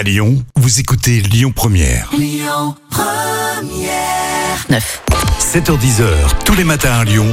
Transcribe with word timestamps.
À 0.00 0.02
Lyon, 0.02 0.42
vous 0.56 0.80
écoutez 0.80 1.20
Lyon 1.20 1.52
Première. 1.54 2.10
9. 4.70 5.02
7h10h, 5.38 6.06
tous 6.46 6.54
les 6.54 6.64
matins 6.64 7.00
à 7.00 7.04
Lyon, 7.04 7.26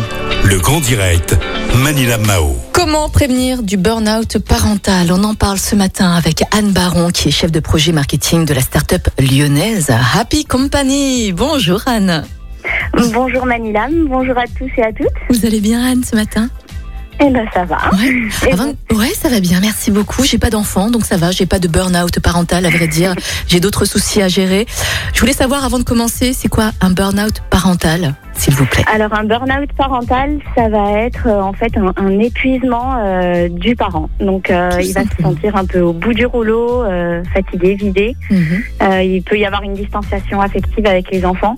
le 0.43 0.59
grand 0.59 0.81
direct, 0.81 1.37
Manila 1.77 2.17
Mao. 2.17 2.57
Comment 2.73 3.07
prévenir 3.07 3.63
du 3.63 3.77
burn-out 3.77 4.39
parental? 4.39 5.13
On 5.13 5.23
en 5.23 5.33
parle 5.33 5.59
ce 5.59 5.77
matin 5.77 6.11
avec 6.11 6.43
Anne 6.51 6.73
Baron, 6.73 7.11
qui 7.11 7.29
est 7.29 7.31
chef 7.31 7.53
de 7.53 7.61
projet 7.61 7.93
marketing 7.93 8.43
de 8.43 8.53
la 8.53 8.59
start-up 8.59 9.07
lyonnaise 9.17 9.89
Happy 10.15 10.43
Company. 10.43 11.31
Bonjour 11.31 11.83
Anne. 11.85 12.25
Bonjour 13.13 13.45
Manilam, 13.45 14.07
bonjour 14.09 14.37
à 14.37 14.43
tous 14.45 14.69
et 14.75 14.83
à 14.83 14.91
toutes. 14.91 15.07
Vous 15.29 15.45
allez 15.45 15.61
bien 15.61 15.81
Anne 15.81 16.03
ce 16.03 16.17
matin? 16.17 16.49
Eh 17.19 17.29
ben 17.31 17.45
ça 17.53 17.65
va. 17.65 17.77
ouais. 17.93 18.51
Avant- 18.51 18.73
ouais, 18.91 19.11
ça 19.19 19.27
va 19.29 19.39
bien, 19.39 19.59
merci 19.59 19.89
beaucoup. 19.91 20.23
J'ai 20.23 20.37
pas 20.37 20.49
d'enfant, 20.51 20.89
donc 20.91 21.03
ça 21.05 21.17
va. 21.17 21.31
J'ai 21.31 21.45
pas 21.47 21.57
de 21.59 21.67
burn-out 21.67 22.19
parental, 22.19 22.65
à 22.65 22.69
vrai 22.69 22.87
dire. 22.87 23.15
J'ai 23.47 23.59
d'autres 23.59 23.85
soucis 23.85 24.21
à 24.21 24.27
gérer. 24.27 24.67
Je 25.13 25.19
voulais 25.19 25.33
savoir, 25.33 25.63
avant 25.65 25.79
de 25.79 25.83
commencer, 25.83 26.33
c'est 26.33 26.47
quoi 26.47 26.71
un 26.81 26.91
burn-out 26.91 27.41
parental, 27.49 28.15
s'il 28.37 28.53
vous 28.53 28.65
plaît 28.65 28.83
Alors 28.93 29.13
un 29.13 29.23
burn-out 29.23 29.69
parental, 29.77 30.39
ça 30.55 30.69
va 30.69 30.91
être 31.01 31.27
euh, 31.27 31.41
en 31.41 31.53
fait 31.53 31.75
un, 31.77 31.93
un 31.97 32.19
épuisement 32.19 32.97
euh, 32.99 33.49
du 33.49 33.75
parent. 33.75 34.09
Donc 34.19 34.49
euh, 34.49 34.69
il 34.81 34.93
va 34.93 35.01
se 35.03 35.21
sentir 35.21 35.55
un 35.55 35.65
peu 35.65 35.81
au 35.81 35.93
bout 35.93 36.13
du 36.13 36.25
rouleau, 36.25 36.83
euh, 36.83 37.23
fatigué, 37.33 37.75
vidé. 37.75 38.15
Mhm. 38.29 38.63
Il 39.03 39.23
peut 39.23 39.37
y 39.37 39.45
avoir 39.45 39.63
une 39.63 39.73
distanciation 39.73 40.41
affective 40.41 40.85
avec 40.85 41.11
les 41.11 41.25
enfants 41.25 41.57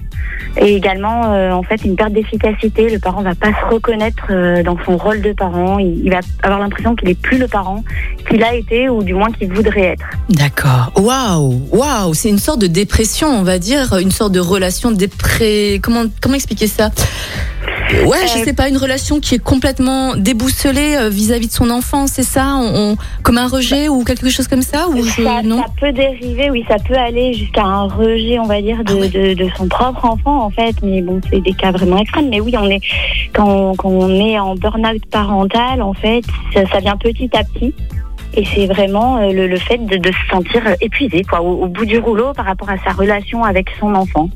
et 0.57 0.75
également 0.75 1.21
en 1.53 1.63
fait 1.63 1.83
une 1.83 1.95
perte 1.95 2.13
d'efficacité. 2.13 2.89
Le 2.89 2.99
parent 2.99 3.21
va 3.21 3.35
pas 3.35 3.49
se 3.49 3.73
reconnaître 3.73 4.27
dans 4.63 4.77
son 4.85 4.97
rôle 4.97 5.21
de 5.21 5.33
parent. 5.33 5.79
Il, 5.79 5.99
il 6.03 6.09
va 6.09 6.19
avoir 6.43 6.59
l'impression 6.59 6.95
qu'il 6.95 7.09
est 7.09 7.19
plus 7.19 7.37
le 7.37 7.47
parent 7.47 7.83
qu'il 8.29 8.43
a 8.43 8.55
été 8.55 8.89
ou 8.89 9.03
du 9.03 9.13
moins 9.13 9.31
qu'il 9.31 9.51
voudrait 9.51 9.93
être. 9.93 10.05
D'accord. 10.29 10.91
Waouh, 10.95 11.61
waouh, 11.71 12.13
c'est 12.13 12.29
une 12.29 12.39
sorte 12.39 12.59
de 12.59 12.67
dépression, 12.67 13.27
on 13.27 13.43
va 13.43 13.59
dire, 13.59 13.97
une 13.97 14.11
sorte 14.11 14.31
de 14.31 14.39
relation 14.39 14.91
dépré. 14.91 15.79
Comment 15.83 16.05
comment 16.21 16.35
expliquer 16.35 16.67
ça 16.69 16.89
Ouais, 18.05 18.19
je 18.27 18.39
Euh, 18.41 18.43
sais 18.45 18.53
pas, 18.53 18.69
une 18.69 18.77
relation 18.77 19.19
qui 19.19 19.33
est 19.35 19.43
complètement 19.43 20.15
déboussolée 20.15 20.95
euh, 20.95 21.09
vis-à-vis 21.09 21.47
de 21.47 21.51
son 21.51 21.71
enfant, 21.71 22.05
c'est 22.05 22.23
ça 22.23 22.53
on, 22.55 22.91
on- 22.91 22.97
Comme 23.23 23.39
un 23.39 23.47
rejet 23.47 23.89
ou 23.89 24.03
quelque 24.03 24.29
chose 24.29 24.47
comme 24.47 24.61
ça 24.61 24.87
ou 24.87 25.03
je- 25.03 25.23
ça, 25.23 25.41
non 25.43 25.57
ça 25.57 25.65
peut 25.79 25.91
dériver, 25.91 26.51
oui, 26.51 26.63
ça 26.67 26.75
peut 26.77 26.93
aller 26.95 27.33
jusqu'à 27.33 27.63
un 27.63 27.85
rejet, 27.87 28.37
on 28.39 28.45
va 28.45 28.61
dire, 28.61 28.83
de, 28.83 28.93
Ah 28.93 28.95
ouais. 28.95 29.09
de, 29.09 29.33
de 29.33 29.49
son 29.57 29.67
propre 29.67 30.05
enfant, 30.05 30.43
en 30.45 30.49
fait. 30.51 30.75
Mais 30.83 31.01
bon, 31.01 31.19
c'est 31.31 31.41
des 31.41 31.53
cas 31.53 31.71
vraiment 31.71 31.97
extrêmes. 31.97 32.29
Mais 32.29 32.39
oui, 32.39 32.53
on 32.57 32.69
est 32.69 32.81
quand, 33.33 33.73
quand 33.75 33.89
on 33.89 34.09
est 34.23 34.37
en 34.37 34.53
burn-out 34.55 35.01
parental, 35.11 35.81
en 35.81 35.93
fait, 35.93 36.21
ça, 36.53 36.61
ça 36.71 36.79
vient 36.79 36.95
petit 36.95 37.29
à 37.35 37.43
petit. 37.43 37.73
Et 38.35 38.45
c'est 38.53 38.67
vraiment 38.67 39.17
euh, 39.17 39.31
le, 39.33 39.47
le 39.47 39.57
fait 39.57 39.79
de, 39.83 39.97
de 39.97 40.11
se 40.11 40.29
sentir 40.31 40.61
épuisé, 40.79 41.23
quoi, 41.27 41.41
au, 41.41 41.63
au 41.63 41.67
bout 41.67 41.85
du 41.85 41.97
rouleau 41.97 42.33
par 42.33 42.45
rapport 42.45 42.69
à 42.69 42.77
sa 42.85 42.91
relation 42.91 43.43
avec 43.43 43.67
son 43.79 43.95
enfant. 43.95 44.29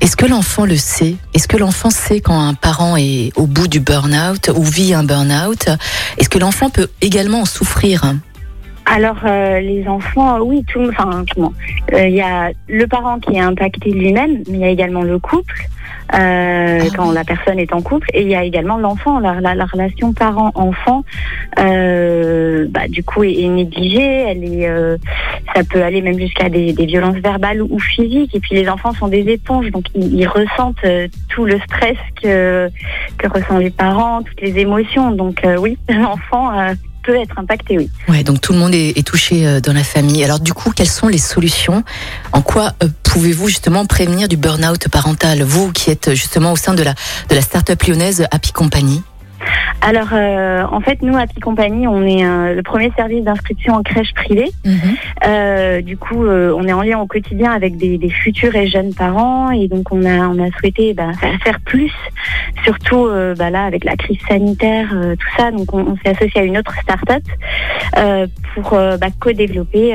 Est-ce 0.00 0.16
que 0.16 0.26
l'enfant 0.26 0.64
le 0.64 0.76
sait? 0.76 1.16
Est-ce 1.34 1.48
que 1.48 1.56
l'enfant 1.56 1.90
sait 1.90 2.20
quand 2.20 2.40
un 2.40 2.54
parent 2.54 2.96
est 2.96 3.32
au 3.36 3.46
bout 3.46 3.66
du 3.66 3.80
burn-out 3.80 4.50
ou 4.54 4.62
vit 4.62 4.94
un 4.94 5.02
burn-out? 5.02 5.66
Est-ce 6.18 6.28
que 6.28 6.38
l'enfant 6.38 6.70
peut 6.70 6.88
également 7.00 7.40
en 7.40 7.44
souffrir? 7.44 8.14
Alors 8.90 9.18
euh, 9.24 9.60
les 9.60 9.86
enfants, 9.86 10.40
oui, 10.40 10.64
tout, 10.66 10.80
enfin 10.88 11.24
comment 11.34 11.52
Euh, 11.92 12.06
Il 12.06 12.14
y 12.14 12.22
a 12.22 12.50
le 12.68 12.86
parent 12.86 13.18
qui 13.20 13.34
est 13.36 13.40
impacté 13.40 13.90
lui-même, 13.90 14.42
mais 14.48 14.58
il 14.58 14.60
y 14.60 14.64
a 14.64 14.68
également 14.70 15.02
le 15.02 15.18
couple 15.18 15.68
euh, 16.14 16.80
Ah 16.82 16.96
quand 16.96 17.12
la 17.12 17.24
personne 17.24 17.58
est 17.58 17.72
en 17.74 17.82
couple, 17.82 18.08
et 18.14 18.22
il 18.22 18.28
y 18.28 18.34
a 18.34 18.42
également 18.42 18.78
l'enfant. 18.78 19.18
La, 19.20 19.40
la, 19.40 19.54
la 19.54 19.66
relation 19.66 20.14
parent-enfant, 20.14 21.04
euh, 21.58 22.66
bah, 22.70 22.88
du 22.88 23.04
coup, 23.04 23.24
est, 23.24 23.40
est 23.40 23.48
négligée. 23.48 24.24
Elle 24.28 24.44
est, 24.44 24.68
euh, 24.68 24.96
ça 25.54 25.64
peut 25.64 25.82
aller 25.82 26.00
même 26.00 26.18
jusqu'à 26.18 26.48
des, 26.48 26.72
des 26.72 26.86
violences 26.86 27.16
verbales 27.16 27.60
ou, 27.62 27.78
physiques. 27.78 28.34
Et 28.34 28.40
puis 28.40 28.54
les 28.54 28.68
enfants 28.68 28.92
sont 28.94 29.08
des 29.08 29.28
éponges, 29.28 29.70
donc 29.70 29.84
ils, 29.94 30.14
ils 30.14 30.26
ressentent 30.26 30.84
euh, 30.84 31.08
tout 31.28 31.44
le 31.44 31.58
stress 31.60 31.98
que 32.22 32.70
que 33.18 33.28
ressentent 33.28 33.60
les 33.60 33.70
parents, 33.70 34.22
toutes 34.22 34.40
les 34.40 34.58
émotions. 34.58 35.10
Donc 35.10 35.44
euh, 35.44 35.56
oui, 35.58 35.76
l'enfant 35.90 36.58
euh, 36.58 36.74
peut 37.08 37.16
être 37.16 37.38
impacté, 37.38 37.78
oui. 37.78 37.90
Ouais, 38.08 38.22
donc 38.22 38.42
tout 38.42 38.52
le 38.52 38.58
monde 38.58 38.74
est, 38.74 39.06
touché 39.06 39.46
euh, 39.46 39.60
dans 39.60 39.72
la 39.72 39.82
famille. 39.82 40.22
Alors 40.22 40.40
du 40.40 40.52
coup, 40.52 40.72
quelles 40.72 40.90
sont 40.90 41.08
les 41.08 41.16
solutions? 41.16 41.82
En 42.32 42.42
quoi 42.42 42.72
euh, 42.82 42.88
pouvez-vous 43.02 43.48
justement 43.48 43.86
prévenir 43.86 44.28
du 44.28 44.36
burn-out 44.36 44.88
parental 44.88 45.42
Vous 45.42 45.72
qui 45.72 45.90
êtes 45.90 46.14
justement 46.14 46.52
au 46.52 46.56
sein 46.56 46.74
de 46.74 46.82
la 46.82 46.94
de 47.30 47.34
la 47.34 47.40
start-up 47.40 47.82
lyonnaise 47.84 48.26
Happy 48.30 48.52
Company? 48.52 49.02
Alors, 49.80 50.08
euh, 50.12 50.64
en 50.70 50.80
fait, 50.80 51.02
nous, 51.02 51.16
Happy 51.16 51.40
Company, 51.40 51.86
on 51.86 52.02
est 52.04 52.24
euh, 52.24 52.54
le 52.54 52.62
premier 52.62 52.90
service 52.96 53.22
d'inscription 53.24 53.74
en 53.74 53.82
crèche 53.82 54.12
privée. 54.14 54.50
Euh, 55.26 55.80
du 55.80 55.96
coup, 55.96 56.26
on 56.26 56.64
est 56.66 56.72
en 56.72 56.82
lien 56.82 56.98
au 56.98 57.06
quotidien 57.06 57.52
avec 57.52 57.76
des, 57.76 57.98
des 57.98 58.10
futurs 58.10 58.54
et 58.54 58.66
jeunes 58.66 58.94
parents, 58.94 59.50
et 59.50 59.68
donc 59.68 59.92
on 59.92 60.04
a, 60.04 60.28
on 60.28 60.38
a 60.42 60.50
souhaité 60.58 60.94
bah, 60.94 61.12
faire, 61.42 61.60
plus, 61.60 61.92
surtout 62.64 63.08
bah, 63.36 63.50
là 63.50 63.64
avec 63.64 63.84
la 63.84 63.96
crise 63.96 64.18
sanitaire, 64.28 64.88
tout 64.90 65.36
ça. 65.36 65.50
Donc, 65.50 65.72
on, 65.72 65.80
on 65.80 65.96
s'est 65.96 66.10
associé 66.10 66.40
à 66.40 66.44
une 66.44 66.58
autre 66.58 66.74
start-up 66.82 67.22
pour 68.54 68.70
bah, 68.70 69.08
co-développer 69.20 69.94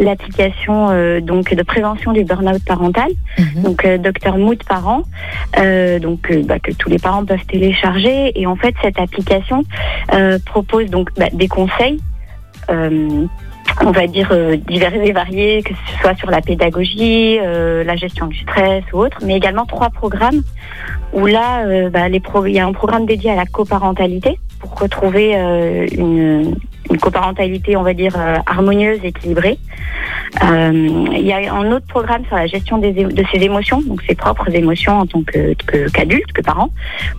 l'application 0.00 1.20
donc 1.20 1.54
de 1.54 1.62
prévention 1.62 2.12
du 2.12 2.24
burn-out 2.24 2.64
parental 2.64 3.10
Mhm. 3.38 3.62
donc 3.62 3.86
Docteur 3.86 4.38
Mood 4.38 4.62
Parent, 4.64 5.02
euh, 5.58 5.98
donc 5.98 6.22
que 6.22 6.72
tous 6.72 6.88
les 6.88 6.98
parents 6.98 7.24
peuvent 7.24 7.44
télécharger. 7.46 8.38
Et 8.38 8.46
en 8.46 8.56
fait, 8.56 8.65
cette 8.82 8.98
application 8.98 9.62
euh, 10.14 10.38
propose 10.44 10.86
donc 10.90 11.10
bah, 11.16 11.26
des 11.32 11.48
conseils. 11.48 12.00
euh, 12.70 13.26
on 13.84 13.90
va 13.90 14.06
dire 14.06 14.28
euh, 14.32 14.56
divers 14.56 14.94
et 14.94 15.12
variés, 15.12 15.62
que 15.62 15.74
ce 15.74 15.98
soit 16.00 16.14
sur 16.16 16.30
la 16.30 16.40
pédagogie, 16.40 17.36
la 17.38 17.96
gestion 17.96 18.26
du 18.26 18.38
stress 18.38 18.82
ou 18.92 18.98
autre, 19.00 19.18
mais 19.24 19.36
également 19.36 19.66
trois 19.66 19.90
programmes 19.90 20.42
où 21.12 21.26
là, 21.26 21.64
bah, 21.90 22.08
les 22.08 22.20
pro- 22.20 22.46
il 22.46 22.52
y 22.54 22.58
a 22.58 22.66
un 22.66 22.72
programme 22.72 23.04
dédié 23.06 23.32
à 23.32 23.36
la 23.36 23.44
coparentalité 23.44 24.38
pour 24.60 24.78
retrouver 24.78 25.34
une, 25.92 26.54
une 26.90 26.98
coparentalité, 26.98 27.76
on 27.76 27.82
va 27.82 27.92
dire, 27.92 28.16
harmonieuse, 28.46 29.00
équilibrée. 29.02 29.58
Euh, 30.42 31.06
il 31.12 31.26
y 31.26 31.32
a 31.32 31.54
un 31.54 31.72
autre 31.72 31.86
programme 31.86 32.24
sur 32.26 32.36
la 32.36 32.46
gestion 32.46 32.78
de 32.78 32.92
ses 33.32 33.42
émotions, 33.42 33.80
donc 33.82 34.02
ses 34.02 34.14
propres 34.14 34.54
émotions 34.54 35.00
en 35.00 35.06
tant 35.06 35.22
qu'adulte, 35.22 36.32
que, 36.32 36.42
parent, 36.42 36.70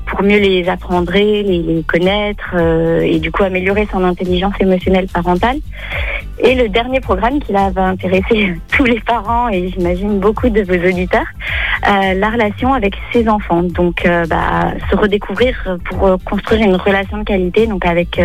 pour 0.05 0.21
mieux 0.23 0.39
les 0.39 0.67
apprendre, 0.69 1.11
les, 1.13 1.83
connaître 1.87 2.53
euh, 2.55 3.01
et 3.01 3.19
du 3.19 3.31
coup 3.31 3.43
améliorer 3.43 3.87
son 3.91 4.03
intelligence 4.03 4.53
émotionnelle 4.59 5.07
parentale. 5.07 5.57
Et 6.39 6.53
le 6.53 6.69
dernier 6.69 6.99
programme 6.99 7.39
qui 7.39 7.51
là 7.51 7.71
va 7.71 7.85
intéresser 7.85 8.53
tous 8.71 8.83
les 8.83 8.99
parents 8.99 9.49
et 9.49 9.69
j'imagine 9.69 10.19
beaucoup 10.19 10.49
de 10.49 10.61
vos 10.61 10.87
auditeurs, 10.87 11.25
euh, 11.87 12.13
la 12.13 12.29
relation 12.29 12.73
avec 12.73 12.95
ses 13.11 13.27
enfants. 13.27 13.63
Donc 13.63 14.07
bah, 14.29 14.73
se 14.91 14.95
redécouvrir 14.95 15.77
pour 15.85 16.17
construire 16.25 16.61
une 16.61 16.75
relation 16.75 17.19
de 17.19 17.23
qualité 17.23 17.67
donc 17.67 17.85
avec 17.85 18.21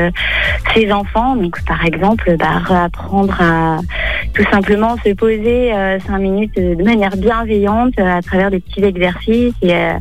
ses 0.75 0.93
enfants. 0.93 1.37
Donc 1.37 1.65
par 1.65 1.85
exemple, 1.85 2.37
bah, 2.37 2.61
à 2.69 2.89
tout 4.35 4.45
simplement 4.51 4.72
se 4.73 5.13
poser 5.15 5.73
euh, 5.75 5.99
cinq 6.07 6.19
minutes 6.19 6.53
euh, 6.59 6.75
de 6.75 6.83
manière 6.83 7.17
bienveillante 7.17 7.95
euh, 7.99 8.19
à 8.19 8.23
travers 8.23 8.51
des 8.51 8.61
petits 8.61 8.83
exercices 8.83 9.55
et, 9.63 9.75
euh, 9.75 9.93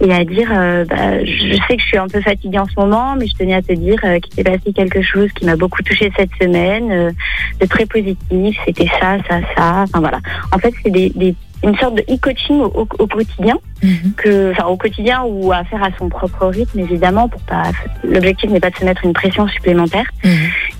et 0.00 0.12
à 0.12 0.24
dire 0.24 0.48
bah, 0.88 1.24
je 1.24 1.54
sais 1.68 1.76
que 1.76 1.82
je 1.82 1.86
suis 1.86 1.98
un 1.98 2.08
peu 2.08 2.20
fatiguée 2.20 2.58
en 2.58 2.66
ce 2.66 2.74
moment, 2.78 3.16
mais 3.16 3.26
je 3.26 3.34
tenais 3.34 3.54
à 3.54 3.62
te 3.62 3.72
dire 3.72 4.00
qu'il 4.22 4.32
s'est 4.34 4.44
passé 4.44 4.72
quelque 4.74 5.02
chose 5.02 5.30
qui 5.32 5.44
m'a 5.46 5.56
beaucoup 5.56 5.82
touchée 5.82 6.12
cette 6.16 6.30
semaine, 6.40 7.12
de 7.60 7.66
très 7.66 7.86
positif, 7.86 8.56
c'était 8.64 8.88
ça, 9.00 9.16
ça, 9.28 9.40
ça. 9.56 9.84
Enfin 9.84 10.00
voilà. 10.00 10.20
En 10.52 10.58
fait, 10.58 10.72
c'est 10.82 10.90
des, 10.90 11.10
des- 11.10 11.34
une 11.62 11.76
sorte 11.78 11.94
de 11.94 12.02
e-coaching 12.02 12.60
au, 12.60 12.66
au- 12.82 12.88
au 13.02 13.06
quotidien 13.06 13.56
Mhm. 13.82 14.12
que, 14.16 14.50
enfin, 14.52 14.66
au 14.66 14.76
quotidien 14.78 15.22
ou 15.26 15.52
à 15.52 15.62
faire 15.64 15.82
à 15.82 15.88
son 15.98 16.08
propre 16.08 16.46
rythme, 16.46 16.78
évidemment, 16.78 17.28
pour 17.28 17.40
pas. 17.42 17.64
L'objectif 18.02 18.50
n'est 18.50 18.60
pas 18.60 18.70
de 18.70 18.76
se 18.76 18.84
mettre 18.84 19.04
une 19.04 19.12
pression 19.12 19.46
supplémentaire, 19.48 20.06
Mhm. 20.24 20.30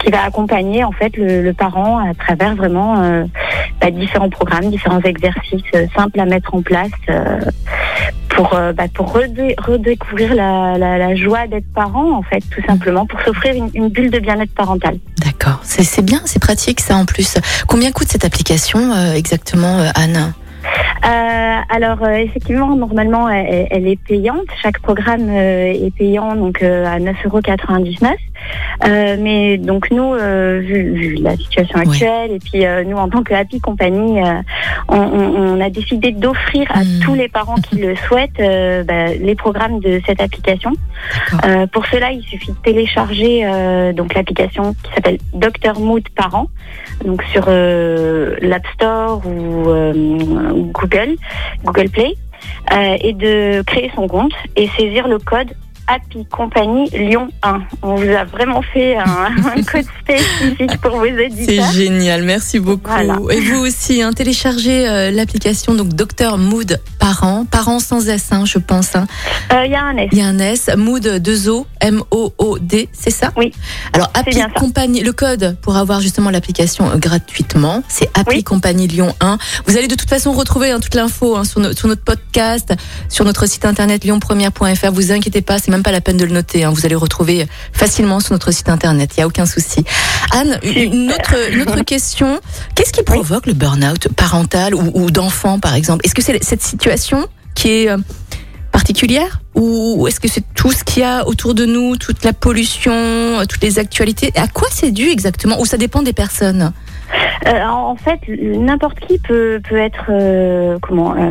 Qui 0.04 0.10
va 0.10 0.22
accompagner 0.24 0.84
en 0.84 0.92
fait 0.92 1.16
le, 1.16 1.42
le 1.42 1.52
parent 1.54 1.98
à 1.98 2.12
travers 2.14 2.54
vraiment 2.54 3.02
euh, 3.02 3.24
bah, 3.80 3.90
différents 3.90 4.28
programmes, 4.28 4.70
différents 4.70 5.00
exercices 5.00 5.62
euh, 5.74 5.86
simples 5.96 6.20
à 6.20 6.26
mettre 6.26 6.54
en 6.54 6.62
place 6.62 6.90
euh, 7.08 7.40
pour 8.28 8.54
euh, 8.54 8.72
bah, 8.72 8.84
pour 8.92 9.14
redé- 9.16 9.54
redécouvrir 9.58 10.34
la, 10.34 10.76
la, 10.76 10.98
la 10.98 11.14
joie 11.16 11.46
d'être 11.46 11.72
parent, 11.74 12.12
en 12.12 12.22
fait, 12.22 12.42
tout 12.50 12.62
simplement, 12.66 13.06
pour 13.06 13.20
s'offrir 13.22 13.54
une, 13.54 13.70
une 13.74 13.88
bulle 13.88 14.10
de 14.10 14.18
bien-être 14.18 14.54
parental. 14.54 14.98
D'accord, 15.24 15.60
c'est 15.62 16.04
bien, 16.04 16.20
c'est 16.24 16.40
pratique 16.42 16.80
ça 16.80 16.96
en 16.96 17.06
plus. 17.06 17.38
Combien 17.66 17.90
coûte 17.90 18.08
cette 18.08 18.24
application 18.24 18.92
euh, 18.92 19.14
exactement, 19.14 19.78
Anne? 19.94 20.34
Euh, 21.04 21.56
alors 21.68 22.02
euh, 22.02 22.14
effectivement, 22.14 22.74
normalement, 22.74 23.28
elle, 23.28 23.68
elle 23.70 23.86
est 23.86 24.00
payante. 24.02 24.46
Chaque 24.62 24.80
programme 24.80 25.28
euh, 25.28 25.72
est 25.72 25.94
payant 25.94 26.34
donc 26.36 26.62
euh, 26.62 26.86
à 26.86 26.98
9,99 26.98 27.26
euros. 27.26 27.40
Euh, 28.84 29.16
mais 29.18 29.58
donc 29.58 29.90
nous, 29.90 30.14
euh, 30.14 30.60
vu, 30.62 30.92
vu 30.92 31.14
la 31.16 31.36
situation 31.36 31.78
Ouais. 31.78 31.86
actuelle, 31.88 32.32
et 32.32 32.38
puis 32.38 32.66
euh, 32.66 32.84
nous 32.84 32.96
en 32.96 33.08
tant 33.08 33.22
que 33.22 33.32
Happy 33.34 33.60
Company, 33.60 34.20
on, 34.88 35.60
a 35.60 35.70
décidé 35.70 36.12
d'offrir 36.12 36.66
à 36.70 36.80
Mhm. 36.80 37.00
tous 37.04 37.14
les 37.14 37.28
parents 37.28 37.54
qui 37.56 37.76
le 37.76 37.94
souhaitent 37.96 38.86
bah, 38.86 39.06
les 39.14 39.34
programmes 39.34 39.80
de 39.80 40.00
cette 40.06 40.20
application. 40.20 40.72
Pour 41.72 41.86
cela, 41.86 42.12
il 42.12 42.22
suffit 42.22 42.50
de 42.50 42.56
télécharger 42.62 43.44
donc 43.94 44.14
l'application 44.14 44.74
qui 44.82 44.92
s'appelle 44.94 45.18
Dr 45.32 45.78
Mood 45.80 46.06
Parent, 46.10 46.48
donc 47.04 47.22
sur 47.32 47.46
l'App 47.48 48.66
Store 48.74 49.22
ou, 49.26 49.70
ou 49.70 50.70
Google, 50.72 51.16
Google 51.64 51.88
Play, 51.90 52.14
euh, 52.72 52.96
et 53.00 53.12
de 53.12 53.62
créer 53.62 53.90
son 53.94 54.06
compte 54.08 54.32
et 54.56 54.68
saisir 54.76 55.08
le 55.08 55.18
code 55.18 55.52
Happy 55.86 56.24
Company 56.30 56.88
Lyon 56.90 57.28
1. 57.42 57.60
On 57.82 57.94
vous 57.96 58.08
a 58.10 58.24
vraiment 58.24 58.62
fait 58.62 58.96
un, 58.96 59.04
un 59.56 59.62
code 59.62 59.84
spécifique 60.00 60.80
pour 60.80 60.92
vos 60.98 61.04
C'est 61.04 61.24
éditeurs. 61.26 61.72
génial, 61.72 62.22
merci 62.22 62.58
beaucoup. 62.58 62.90
Voilà. 62.90 63.18
Et 63.30 63.40
vous 63.40 63.60
aussi, 63.60 64.02
hein, 64.02 64.12
téléchargez 64.12 64.88
euh, 64.88 65.10
l'application 65.10 65.74
donc 65.74 65.88
Docteur 65.88 66.38
Mood 66.38 66.80
Parent, 66.98 67.44
parents 67.44 67.80
sans 67.80 68.08
S, 68.08 68.28
hein, 68.30 68.44
je 68.46 68.58
pense. 68.58 68.96
hein. 68.96 69.06
Euh, 69.52 69.64
Il 69.66 69.72
y 69.72 69.74
a 69.74 69.84
un 69.84 69.96
S. 69.96 70.08
Il 70.12 70.18
y 70.18 70.22
a 70.22 70.26
un 70.26 70.38
S, 70.38 70.70
Mood 70.76 71.02
2 71.06 71.48
O, 71.50 71.66
M 71.80 72.02
O 72.10 72.32
O 72.38 72.58
D, 72.58 72.88
c'est 72.92 73.10
ça? 73.10 73.32
Oui. 73.36 73.52
Alors 73.92 74.10
Happy. 74.14 74.38
Compagnie, 74.54 75.02
le 75.02 75.12
code 75.12 75.56
pour 75.60 75.76
avoir 75.76 76.00
justement 76.00 76.30
l'application 76.30 76.90
euh, 76.90 76.96
gratuitement, 76.96 77.82
c'est 77.88 78.08
Happy 78.14 78.36
Oui. 78.36 78.44
Compagnie 78.44 78.86
Lyon 78.88 79.14
1. 79.20 79.38
Vous 79.66 79.76
allez 79.76 79.88
de 79.88 79.94
toute 79.94 80.08
façon 80.08 80.32
retrouver 80.32 80.74
toute 80.80 80.94
l'info 80.94 81.44
sur, 81.44 81.60
no- 81.60 81.72
sur 81.72 81.88
notre 81.88 82.02
podcast, 82.02 82.72
sur 83.08 83.24
notre 83.24 83.46
site 83.46 83.64
internet 83.66 84.04
lyonpremière.fr. 84.04 84.90
Vous 84.92 85.12
inquiétez 85.12 85.42
pas, 85.42 85.58
c'est 85.58 85.70
même 85.74 85.82
pas 85.82 85.92
la 85.92 86.00
peine 86.00 86.16
de 86.16 86.24
le 86.24 86.32
noter. 86.32 86.64
hein. 86.64 86.70
Vous 86.70 86.80
allez 86.86 86.94
le 86.94 86.98
retrouver 86.98 87.46
facilement 87.72 88.20
sur 88.20 88.32
notre 88.32 88.50
site 88.52 88.68
internet. 88.68 89.10
Il 89.16 89.20
y 89.20 89.22
a 89.22 89.26
aucun 89.26 89.46
souci. 89.46 89.84
Anne, 90.32 90.58
une 90.62 91.10
autre, 91.10 91.34
une 91.52 91.62
autre 91.62 91.80
question. 91.86 92.40
Qu'est-ce 92.74 92.92
qui 92.92 93.02
provoque 93.02 93.46
le 93.46 93.52
burn-out 93.54 94.08
parental 94.16 94.74
ou, 94.74 94.90
ou 94.94 95.10
d'enfant, 95.10 95.58
par 95.58 95.74
exemple? 95.74 96.06
Est-ce 96.06 96.14
que 96.14 96.22
c'est 96.22 96.42
cette 96.42 96.62
situation 96.62 97.26
qui 97.54 97.70
est 97.70 97.88
euh, 97.90 97.98
particulière? 98.72 99.40
Ou 99.54 100.06
est-ce 100.08 100.20
que 100.20 100.28
c'est 100.28 100.44
tout 100.54 100.72
ce 100.72 100.82
qu'il 100.84 101.02
y 101.02 101.06
a 101.06 101.26
autour 101.26 101.54
de 101.54 101.64
nous, 101.66 101.96
toute 101.96 102.24
la 102.24 102.32
pollution, 102.32 102.92
euh, 102.92 103.44
toutes 103.44 103.62
les 103.62 103.78
actualités? 103.78 104.32
À 104.36 104.48
quoi 104.48 104.68
c'est 104.70 104.90
dû 104.90 105.08
exactement? 105.08 105.60
Ou 105.60 105.66
ça 105.66 105.76
dépend 105.76 106.02
des 106.02 106.12
personnes? 106.12 106.72
Euh, 107.46 107.62
en 107.66 107.94
fait, 107.96 108.18
n'importe 108.28 108.98
qui 109.00 109.18
peut 109.18 109.60
peut 109.68 109.76
être 109.76 110.06
euh, 110.08 110.78
comment 110.80 111.14
euh, 111.14 111.30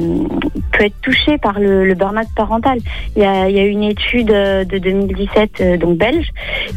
peut 0.78 0.86
être 0.86 1.00
touché 1.02 1.38
par 1.38 1.60
le, 1.60 1.86
le 1.86 1.94
burn-out 1.94 2.28
parental. 2.36 2.80
Il 3.16 3.22
y 3.22 3.26
a, 3.26 3.50
il 3.50 3.56
y 3.56 3.60
a 3.60 3.66
une 3.66 3.84
étude 3.84 4.32
euh, 4.32 4.64
de 4.66 4.78
2017 4.78 5.62
euh, 5.62 5.78
donc 5.78 5.98
belge 5.98 6.28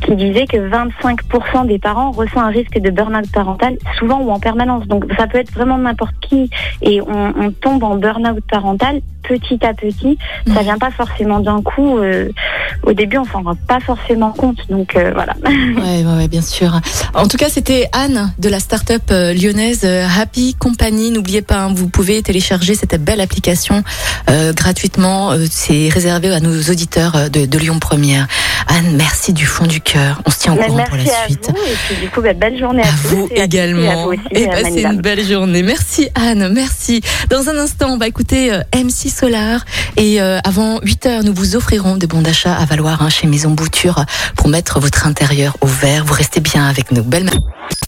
qui 0.02 0.14
disait 0.16 0.46
que 0.46 0.56
25% 0.56 1.66
des 1.66 1.78
parents 1.78 2.10
ressentent 2.10 2.44
un 2.44 2.48
risque 2.48 2.78
de 2.78 2.90
burn-out 2.90 3.30
parental 3.32 3.76
souvent 3.98 4.20
ou 4.20 4.30
en 4.30 4.38
permanence. 4.38 4.86
Donc 4.86 5.04
ça 5.18 5.26
peut 5.26 5.38
être 5.38 5.52
vraiment 5.52 5.78
n'importe 5.78 6.14
qui 6.20 6.50
et 6.82 7.00
on, 7.00 7.32
on 7.36 7.50
tombe 7.50 7.82
en 7.82 7.96
burn-out 7.96 8.44
parental 8.50 9.00
petit 9.28 9.64
à 9.64 9.74
petit. 9.74 10.18
Ça 10.54 10.62
vient 10.62 10.78
pas 10.78 10.90
forcément 10.90 11.40
d'un 11.40 11.62
coup. 11.62 11.98
euh, 11.98 12.28
au 12.82 12.92
début, 12.92 13.18
on 13.18 13.24
s'en 13.24 13.42
rend 13.42 13.56
pas 13.68 13.80
forcément 13.80 14.30
compte. 14.32 14.58
Donc 14.68 14.96
euh, 14.96 15.12
voilà. 15.14 15.34
Ouais, 15.76 16.04
ouais, 16.04 16.16
ouais, 16.16 16.28
bien 16.28 16.42
sûr. 16.42 16.80
En 17.14 17.26
tout 17.26 17.36
cas, 17.36 17.48
c'était 17.48 17.88
Anne 17.92 18.32
de 18.38 18.48
la 18.48 18.60
start-up 18.60 19.02
euh, 19.10 19.32
lyonnaise 19.32 19.84
Happy 19.84 20.54
Company. 20.54 21.10
N'oubliez 21.10 21.42
pas, 21.42 21.64
hein, 21.64 21.72
vous 21.74 21.88
pouvez 21.88 22.22
télécharger 22.22 22.74
cette 22.74 23.02
belle 23.02 23.20
application 23.20 23.82
euh, 24.30 24.52
gratuitement. 24.52 25.32
Euh, 25.32 25.46
C'est 25.50 25.88
réservé 25.88 26.32
à 26.34 26.40
nos 26.40 26.60
auditeurs 26.70 27.16
euh, 27.16 27.28
de, 27.28 27.46
de 27.46 27.58
Lyon 27.58 27.78
Première. 27.78 28.26
Anne, 28.68 28.96
merci 28.96 29.32
du 29.32 29.46
fond 29.46 29.66
du 29.66 29.80
cœur. 29.80 30.20
On 30.26 30.30
se 30.30 30.38
tient 30.38 30.52
au 30.54 30.56
Mais 30.56 30.66
courant 30.66 30.84
pour 30.84 30.96
la 30.96 31.02
à 31.04 31.26
suite. 31.26 31.46
vous 31.48 31.56
et 31.56 31.76
puis 31.86 31.96
du 32.02 32.08
coup, 32.10 32.20
bah, 32.20 32.32
belle 32.34 32.58
journée 32.58 32.82
à, 32.82 32.86
À 32.86 32.90
tous 32.90 33.08
vous 33.08 33.28
et 33.30 33.40
également. 33.40 33.82
Et 33.82 33.90
à 33.90 33.94
vous 33.96 34.08
aussi, 34.12 34.20
Et 34.32 34.46
euh, 34.46 34.50
passez 34.50 34.62
Manila. 34.64 34.92
une 34.92 35.00
belle 35.00 35.24
journée. 35.26 35.62
Merci 35.62 36.08
Anne, 36.14 36.52
merci. 36.52 37.00
Dans 37.30 37.48
un 37.48 37.56
instant, 37.58 37.90
on 37.90 37.98
va 37.98 38.08
écouter 38.08 38.52
euh, 38.52 38.62
MC 38.74 39.08
Solar. 39.10 39.64
Et 39.96 40.20
euh, 40.20 40.38
avant 40.44 40.80
8 40.82 41.06
heures, 41.06 41.22
nous 41.24 41.34
vous 41.34 41.54
offrirons 41.56 41.96
des 41.96 42.06
bons 42.06 42.22
d'achat 42.22 42.54
à 42.54 42.64
valoir 42.64 43.02
hein, 43.02 43.08
chez 43.08 43.26
Maison 43.26 43.50
Bouture 43.50 44.04
pour 44.36 44.48
mettre 44.48 44.80
votre 44.80 45.06
intérieur 45.06 45.56
au 45.60 45.66
vert. 45.66 46.04
Vous 46.04 46.14
restez 46.14 46.40
bien 46.40 46.66
avec 46.66 46.90
nous. 46.90 47.02
Belle 47.02 47.30